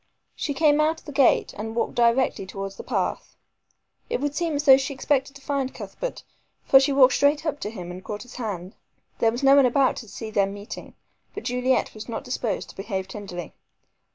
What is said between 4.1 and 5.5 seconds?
would seem as though she expected to